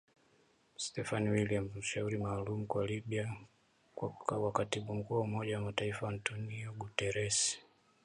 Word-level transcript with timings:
Stephanie 0.83 1.29
Williams 1.29 1.73
mshauri 1.75 2.17
maalum 2.17 2.65
kwa 2.67 2.85
Libya 2.87 3.35
wa 4.39 4.51
katibu 4.51 4.95
mkuu 4.95 5.13
wa 5.13 5.19
Umoja 5.21 5.57
wa 5.59 5.65
Mataifa 5.65 6.09
Antonio 6.09 6.73
Guterres 6.73 7.59